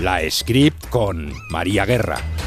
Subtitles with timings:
[0.00, 2.37] La Script con María Guerra.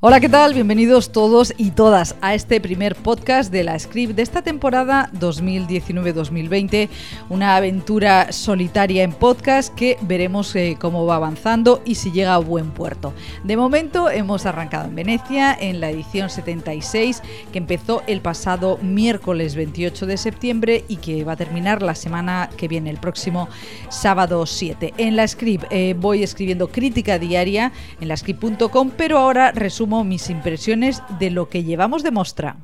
[0.00, 0.54] Hola, ¿qué tal?
[0.54, 6.88] Bienvenidos todos y todas a este primer podcast de la Script de esta temporada 2019-2020,
[7.28, 12.38] una aventura solitaria en podcast que veremos eh, cómo va avanzando y si llega a
[12.38, 13.12] buen puerto.
[13.42, 17.20] De momento hemos arrancado en Venecia en la edición 76
[17.50, 22.50] que empezó el pasado miércoles 28 de septiembre y que va a terminar la semana
[22.56, 23.48] que viene, el próximo
[23.88, 24.94] sábado 7.
[24.96, 30.30] En la Script eh, voy escribiendo crítica diaria en la script.com, pero ahora resumo mis
[30.30, 32.56] impresiones de lo que llevamos de mostra.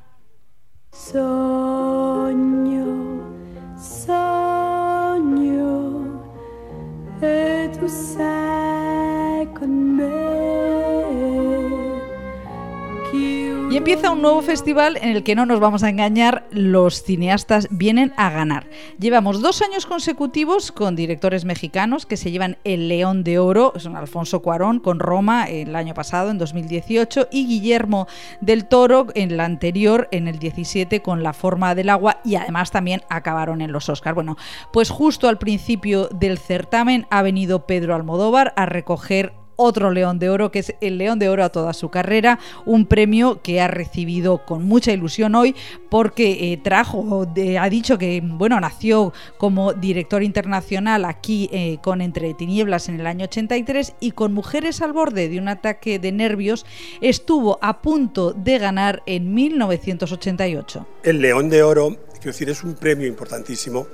[13.84, 18.14] Empieza un nuevo festival en el que no nos vamos a engañar, los cineastas vienen
[18.17, 18.67] a ganar.
[18.98, 23.95] Llevamos dos años consecutivos con directores mexicanos que se llevan el León de Oro, son
[23.95, 28.06] Alfonso Cuarón con Roma el año pasado, en 2018, y Guillermo
[28.41, 32.70] del Toro en el anterior, en el 17, con La Forma del Agua, y además
[32.70, 34.14] también acabaron en los Oscars.
[34.14, 34.39] Bueno,
[34.73, 40.30] pues justo al principio del certamen ha venido Pedro Almodóvar a recoger otro León de
[40.30, 43.69] Oro, que es el León de Oro a toda su carrera, un premio que ha
[43.69, 45.55] recibido con mucha ilusión hoy
[45.91, 47.27] porque eh, trajo,
[47.61, 53.06] ha dicho que, bueno, nació como director internacional aquí eh, con Entre Tinieblas en el
[53.06, 56.66] año 83 y con Mujeres al borde de un ataque de nervios
[57.00, 60.86] estuvo a punto de ganar en 1988.
[61.02, 63.86] El León de Oro, quiero decir, es un premio importantísimo.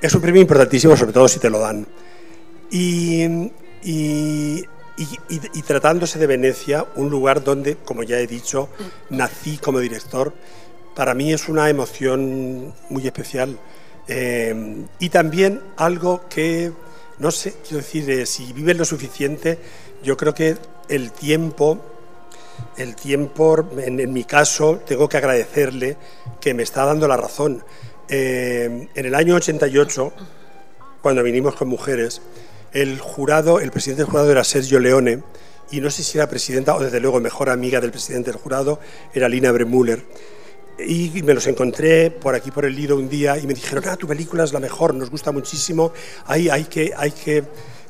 [0.00, 1.86] Es un premio importantísimo, sobre todo si te lo dan.
[2.70, 3.24] Y,
[3.84, 4.64] y
[5.28, 8.68] y, tratándose de Venecia, un lugar donde, como ya he dicho,
[9.10, 10.32] nací como director,
[10.94, 13.58] para mí es una emoción muy especial.
[14.08, 16.72] Eh, y también algo que,
[17.18, 19.58] no sé, quiero decir, eh, si vives lo suficiente,
[20.02, 20.56] yo creo que
[20.88, 21.80] el tiempo,
[22.76, 25.96] el tiempo, en, mi caso, tengo que agradecerle
[26.40, 27.64] que me está dando la razón.
[28.08, 30.12] Eh, en el año 88,
[31.00, 32.20] cuando vinimos con mujeres,
[32.72, 35.22] el jurado, el presidente del jurado era Sergio Leone,
[35.70, 38.78] y no sé si era presidenta o desde luego mejor amiga del presidente del jurado,
[39.14, 40.04] era Lina Bremuller.
[40.86, 43.96] Y me los encontré por aquí, por el Lido, un día y me dijeron, ah,
[43.96, 45.92] tu película es la mejor, nos gusta muchísimo,
[46.26, 47.44] hay, hay que, hay que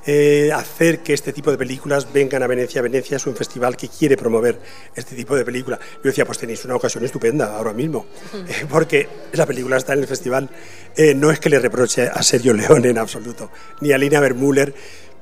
[0.07, 2.83] eh, hacer que este tipo de películas vengan a Venecia.
[2.83, 4.59] Venecia es un festival que quiere promover
[4.95, 5.79] este tipo de película.
[5.97, 8.07] Yo decía, pues tenéis una ocasión estupenda ahora mismo,
[8.49, 10.49] eh, porque la película está en el festival.
[10.97, 14.75] Eh, no es que le reproche a Sergio León en absoluto, ni a Lina Bermuller,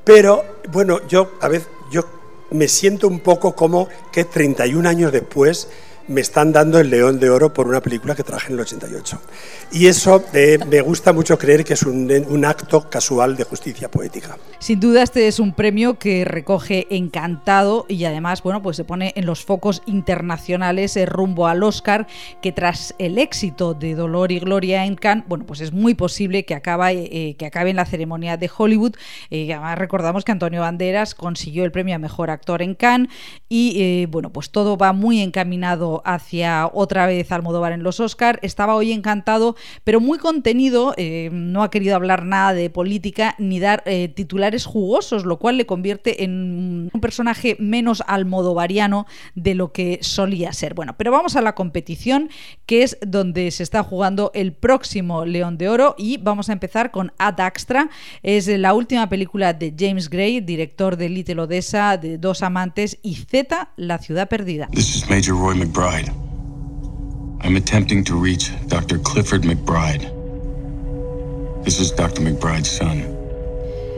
[0.05, 2.05] pero bueno, yo a veces yo
[2.51, 5.69] me siento un poco como que 31 años después
[6.09, 9.21] me están dando el León de Oro por una película que traje en el 88.
[9.73, 14.37] Y eso eh, me gusta mucho creer que es un, acto casual de justicia poética.
[14.59, 19.13] Sin duda este es un premio que recoge encantado y además bueno pues se pone
[19.15, 22.07] en los focos internacionales eh, rumbo al Oscar
[22.41, 26.45] que tras el éxito de Dolor y Gloria en Cannes bueno pues es muy posible
[26.45, 28.95] que, acaba, eh, que acabe en la ceremonia de Hollywood.
[29.31, 33.11] además recordamos que Antonio Banderas consiguió el premio a Mejor Actor en Cannes
[33.49, 38.39] y bueno pues todo va muy encaminado hacia otra vez Almodóvar en los Oscar.
[38.43, 40.95] Estaba hoy encantado, pero muy contenido.
[40.97, 45.57] Eh, no ha querido hablar nada de política ni dar eh, titulares jugosos, lo cual
[45.57, 50.75] le convierte en un personaje menos almodovariano de lo que solía ser.
[50.75, 52.31] Bueno, pero vamos a la competición,
[52.67, 56.91] que es donde se está jugando el próximo León de Oro y vamos a empezar
[56.91, 57.91] con Ad Extra.
[58.23, 63.17] Es la última película de James Gray, director de Little Odessa, de Dos Amantes y
[63.17, 64.69] Z, La Ciudad Perdida.
[65.09, 67.41] Major Roy McBride.
[67.41, 68.99] I'm attempting to reach Dr.
[68.99, 70.05] Clifford McBride.
[71.65, 72.21] This is Dr.
[72.21, 73.20] McBride's son.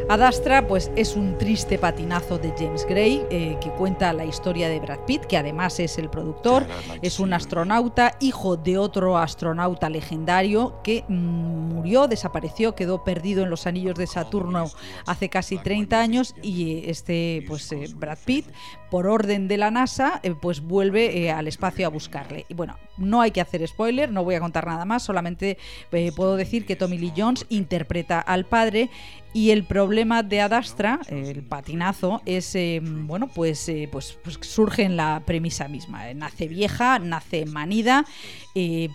[0.09, 4.81] Adastra pues es un triste patinazo de James Gray eh, que cuenta la historia de
[4.81, 6.67] Brad Pitt, que además es el productor,
[7.03, 13.67] es un astronauta, hijo de otro astronauta legendario que murió, desapareció, quedó perdido en los
[13.67, 14.71] anillos de Saturno
[15.07, 18.47] hace casi 30 años y este pues eh, Brad Pitt
[18.91, 22.45] por orden de la NASA eh, pues vuelve al espacio a buscarle.
[22.49, 25.59] Y bueno, no hay que hacer spoiler, no voy a contar nada más, solamente
[26.15, 28.91] puedo decir que Tommy Lee Jones interpreta al padre
[29.35, 34.83] y el problema de Adastra, el patinazo, es eh, bueno, pues, eh, pues, pues, surge
[34.83, 36.11] en la premisa misma.
[36.11, 38.05] Eh, nace vieja, nace manida,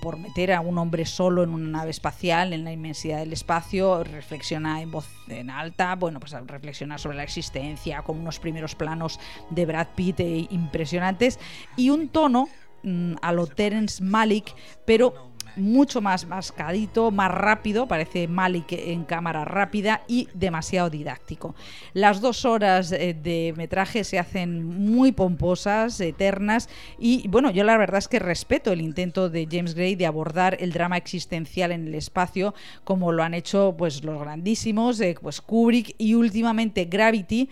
[0.01, 4.03] por meter a un hombre solo en una nave espacial, en la inmensidad del espacio,
[4.03, 9.19] reflexiona en voz en alta, bueno, pues reflexiona sobre la existencia, con unos primeros planos
[9.49, 10.19] de Brad Pitt
[10.51, 11.39] impresionantes,
[11.75, 12.49] y un tono
[12.83, 14.53] mm, a lo Terence Malick,
[14.85, 21.55] pero mucho más mascadito, más rápido, parece Malik en cámara rápida y demasiado didáctico.
[21.93, 27.77] Las dos horas eh, de metraje se hacen muy pomposas, eternas y bueno, yo la
[27.77, 31.87] verdad es que respeto el intento de James Gray de abordar el drama existencial en
[31.87, 37.49] el espacio como lo han hecho pues los grandísimos, eh, pues Kubrick y últimamente Gravity,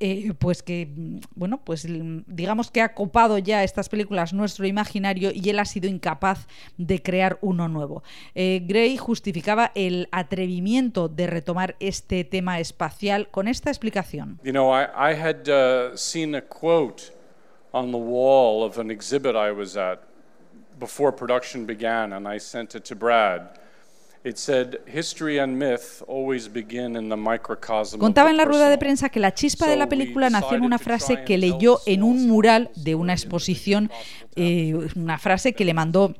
[0.00, 0.88] eh, pues que,
[1.34, 1.86] bueno, pues
[2.26, 6.46] digamos que ha copado ya estas películas nuestro imaginario y él ha sido incapaz
[6.76, 8.02] de crear uno nuevo.
[8.34, 14.40] Eh, Gray justificaba el atrevimiento de retomar este tema espacial con esta explicación.
[14.42, 17.12] You know, I, I had uh, seen a quote
[17.72, 20.00] on the wall of an exhibit I was at
[20.78, 23.63] before production began, and I sent it to Brad.
[27.98, 30.78] Contaba en la rueda de prensa que la chispa de la película nació en una
[30.78, 33.90] frase que leyó en un mural de una exposición,
[34.34, 36.14] eh, una frase que le mandó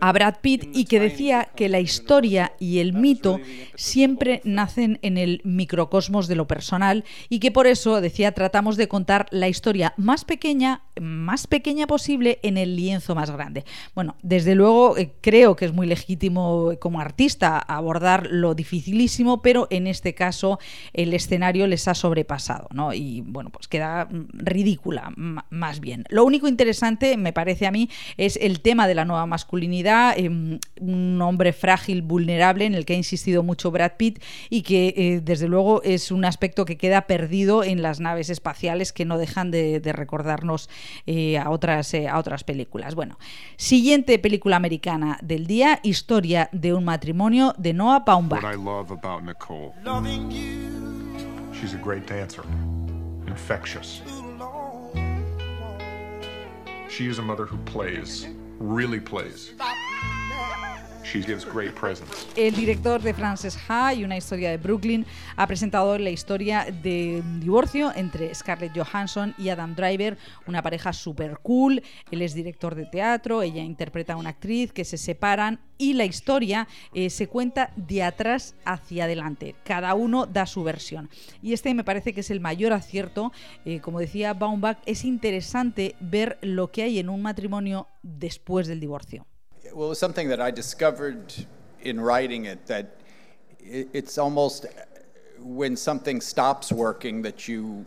[0.00, 3.40] a Brad Pitt y que decía que la historia y el mito
[3.74, 8.88] siempre nacen en el microcosmos de lo personal y que por eso, decía, tratamos de
[8.88, 13.64] contar la historia más pequeña, más pequeña posible en el lienzo más grande.
[13.94, 19.66] Bueno, desde luego eh, creo que es muy legítimo como artista abordar lo dificilísimo, pero
[19.70, 20.58] en este caso
[20.92, 22.92] el escenario les ha sobrepasado, ¿no?
[22.92, 26.04] Y bueno, pues queda mm, ridícula, más bien.
[26.08, 30.58] Lo único interesante, me parece a mí, es el tema de la nueva masculinidad, em,
[30.80, 35.20] un hombre frágil, vulnerable, en el que ha insistido mucho Brad Pitt y que eh,
[35.22, 39.50] desde luego es un aspecto que queda perdido en las naves espaciales que no dejan
[39.50, 40.68] de, recordarnos
[41.06, 42.94] eh, a, otras, eh, a otras películas.
[42.94, 43.18] Bueno,
[43.56, 48.42] siguiente película americana del día, Historia de un matrimonio de Noah Baumbach.
[51.60, 52.44] She's a great dancer,
[53.26, 54.02] infectious.
[56.90, 58.26] She is a mother who plays,
[58.58, 59.52] really plays.
[62.36, 65.06] El director de Frances Ha y una historia de Brooklyn
[65.36, 70.92] ha presentado la historia de un divorcio entre Scarlett Johansson y Adam Driver, una pareja
[70.92, 71.82] súper cool.
[72.10, 76.04] Él es director de teatro, ella interpreta a una actriz que se separan y la
[76.04, 79.54] historia eh, se cuenta de atrás hacia adelante.
[79.64, 81.08] Cada uno da su versión.
[81.42, 83.32] Y este me parece que es el mayor acierto.
[83.64, 88.80] Eh, como decía Baumbach, es interesante ver lo que hay en un matrimonio después del
[88.80, 89.26] divorcio.
[89.72, 91.32] Well, it was something that I discovered
[91.82, 92.96] in writing it that
[93.60, 94.66] it's almost
[95.38, 97.84] when something stops working that you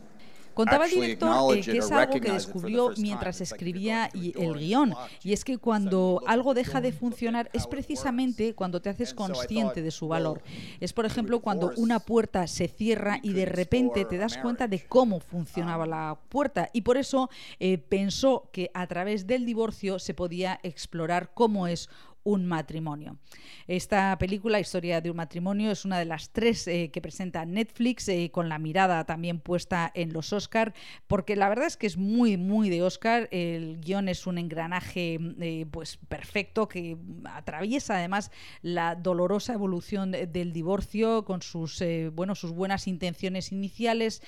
[0.59, 5.45] Contaba el director eh, que es algo que descubrió mientras escribía el guion, y es
[5.45, 10.41] que cuando algo deja de funcionar es precisamente cuando te haces consciente de su valor.
[10.81, 14.83] Es, por ejemplo, cuando una puerta se cierra y de repente te das cuenta de
[14.83, 17.29] cómo funcionaba um, la puerta, y por eso
[17.61, 21.87] eh, pensó que a través del divorcio se podía explorar cómo es
[22.23, 23.17] un matrimonio.
[23.67, 28.07] Esta película, Historia de un matrimonio, es una de las tres eh, que presenta Netflix,
[28.09, 30.73] eh, con la mirada también puesta en los Oscar,
[31.07, 33.27] porque la verdad es que es muy, muy de Oscar.
[33.31, 38.31] El guion es un engranaje eh, pues perfecto que atraviesa además
[38.61, 41.83] la dolorosa evolución del divorcio con sus,
[42.13, 44.21] bueno, sus buenas intenciones iniciales,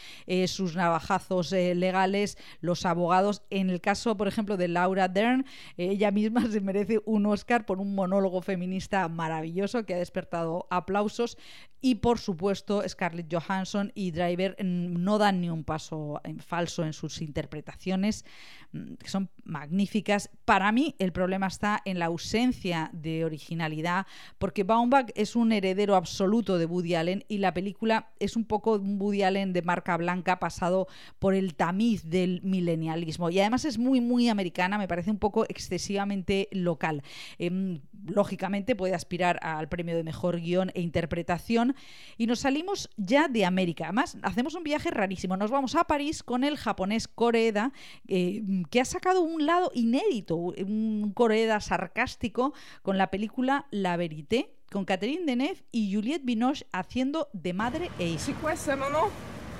[0.47, 3.43] sus navajazos legales, los abogados.
[3.49, 5.45] En el caso, por ejemplo, de Laura Dern,
[5.77, 11.37] ella misma se merece un Oscar por un monólogo feminista maravilloso que ha despertado aplausos.
[11.81, 16.93] Y por supuesto Scarlett Johansson y Driver no dan ni un paso en falso en
[16.93, 18.23] sus interpretaciones,
[18.71, 20.29] que son magníficas.
[20.45, 24.05] Para mí el problema está en la ausencia de originalidad,
[24.37, 28.73] porque Baumbach es un heredero absoluto de Woody Allen y la película es un poco
[28.73, 30.87] un Woody Allen de marca blanca pasado
[31.19, 33.29] por el tamiz del milenialismo.
[33.29, 37.03] Y además es muy, muy americana, me parece un poco excesivamente local.
[37.37, 41.75] Em, lógicamente puede aspirar al premio de mejor guion e interpretación.
[42.17, 43.85] Y nos salimos ya de América.
[43.85, 45.37] Además, hacemos un viaje rarísimo.
[45.37, 47.73] Nos vamos a París con el japonés Koreeda,
[48.07, 54.53] eh, que ha sacado un lado inédito, un Koreeda sarcástico con la película La Vérité,
[54.71, 58.19] con Catherine Deneuve y Juliette Binoche haciendo de madre e hija.
[58.19, 59.09] C'est quoi ça, maman?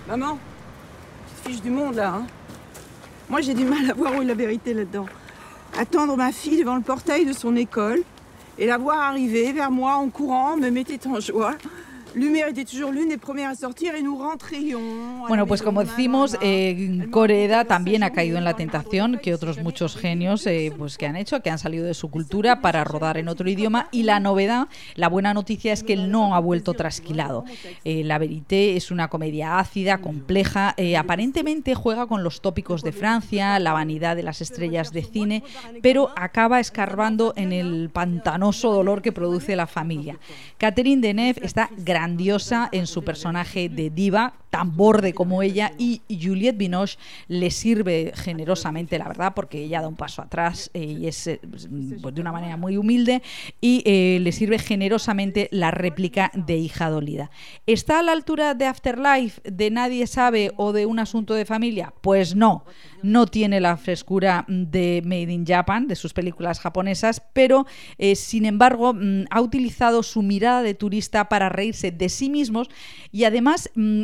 [0.07, 0.39] Maman,
[1.43, 2.27] fiche du monde là, hein?
[3.29, 5.05] Moi j'ai du mal à voir où est la vérité là-dedans.
[5.77, 8.03] Attendre ma fille devant le portail de son école,
[8.57, 11.55] et la voir arriver vers moi en courant me mettait en joie.
[15.27, 19.95] Bueno, pues como decimos, eh, Coreda también ha caído en la tentación que otros muchos
[19.95, 23.29] genios eh, pues que han hecho, que han salido de su cultura para rodar en
[23.29, 23.87] otro idioma.
[23.91, 27.45] Y la novedad, la buena noticia es que él no ha vuelto trasquilado.
[27.85, 33.57] Eh, la Verité es una comedia ácida, compleja, aparentemente juega con los tópicos de Francia,
[33.59, 35.43] la vanidad de las estrellas de cine,
[35.81, 40.17] pero acaba escarbando en el pantanoso dolor que produce la familia.
[40.57, 41.69] Catherine Deneuve está
[42.01, 48.11] grandiosa en su personaje de diva, tan borde como ella, y Juliette Binoche le sirve
[48.13, 52.21] generosamente, la verdad, porque ella da un paso atrás eh, y es eh, pues, de
[52.21, 53.23] una manera muy humilde,
[53.61, 57.31] y eh, le sirve generosamente la réplica de hija dolida.
[57.65, 61.93] ¿Está a la altura de Afterlife, de Nadie sabe o de un asunto de familia?
[62.01, 62.65] Pues no,
[63.01, 67.65] no tiene la frescura de Made in Japan, de sus películas japonesas, pero
[68.15, 72.69] sin embargo mm, ha utilizado su mirada de turista para reírse de sí mismos
[73.13, 74.03] y además mm,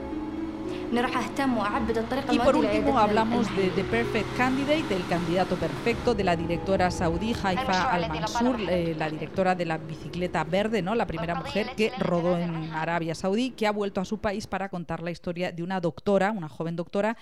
[2.31, 7.33] y por último hablamos de The Perfect Candidate, el candidato perfecto de la directora saudí
[7.41, 10.93] Haifa Al-Mansur, eh, la directora de la bicicleta verde, ¿no?
[10.93, 14.67] la primera mujer que rodó en Arabia Saudí, que ha vuelto a su país para
[14.67, 17.15] contar la historia de una doctora, una joven doctora,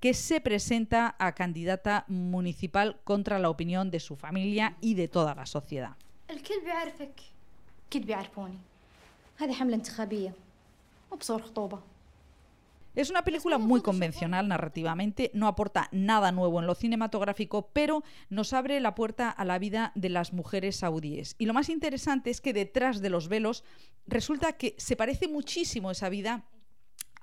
[0.00, 5.34] que se presenta a candidata municipal contra la opinión de su familia y de toda
[5.34, 5.96] la sociedad.
[12.94, 18.52] Es una película muy convencional narrativamente, no aporta nada nuevo en lo cinematográfico, pero nos
[18.52, 21.34] abre la puerta a la vida de las mujeres saudíes.
[21.38, 23.64] Y lo más interesante es que detrás de los velos
[24.06, 26.44] resulta que se parece muchísimo esa vida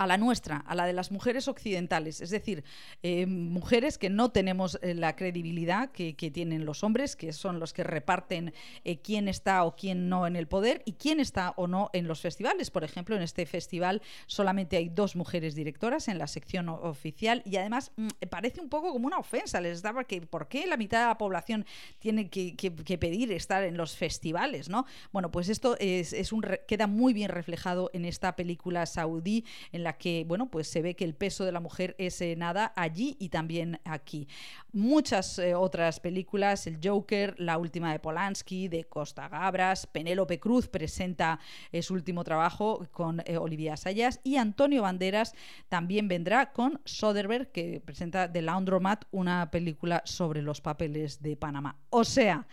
[0.02, 2.64] a la nuestra, a la de las mujeres occidentales, es decir,
[3.04, 7.72] eh, mujeres que no tenemos eh, la credibilidad que, tienen los hombres, que son los
[7.72, 8.54] que reparten
[8.84, 12.08] eh, quién está o quién no en el poder y quién está o no en
[12.08, 12.72] los festivales.
[12.72, 17.58] Por ejemplo, en este festival solamente hay dos mujeres directoras en la sección oficial y
[17.58, 19.62] además mm, parece un poco como una ofensa.
[19.62, 21.66] Les daba que por qué la mitad de la población
[22.00, 24.86] tiene que, pedir estar en los festivales, ¿no?
[25.12, 30.26] Bueno, pues esto es, un queda muy bien reflejado en esta película saudí en que,
[30.28, 33.30] bueno, pues se ve que el peso de la mujer es eh, nada allí y
[33.30, 34.28] también aquí.
[34.72, 40.68] Muchas eh, otras películas, El Joker, la última de Polanski, de Costa Gabras, Penélope Cruz
[40.68, 41.40] presenta
[41.72, 45.34] eh, su último trabajo con Olivia Sayas y Antonio Banderas
[45.70, 51.78] también vendrá con Soderbergh, que presenta The Laundromat, una película sobre los papeles de Panamá.
[51.90, 52.48] O sea,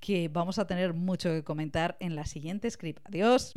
[0.00, 3.00] que vamos a tener mucho que comentar en la siguiente script.
[3.06, 3.54] Adiós.